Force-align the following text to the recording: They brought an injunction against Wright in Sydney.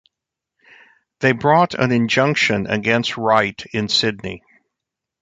They 1.19 1.31
brought 1.31 1.75
an 1.75 1.91
injunction 1.91 2.65
against 2.65 3.17
Wright 3.17 3.63
in 3.71 3.87
Sydney. 3.87 4.41